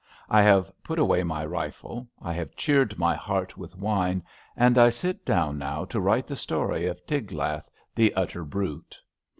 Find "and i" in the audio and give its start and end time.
4.57-4.89